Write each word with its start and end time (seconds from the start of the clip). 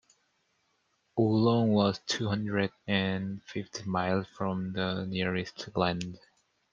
Oolong 1.19 1.73
was 1.73 1.99
two 2.07 2.27
hundred 2.27 2.71
and 2.87 3.43
fifty 3.43 3.83
miles 3.83 4.25
from 4.35 4.73
the 4.73 5.05
nearest 5.05 5.69
land. 5.77 6.17